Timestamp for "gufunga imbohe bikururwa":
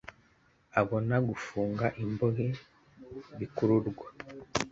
1.27-4.07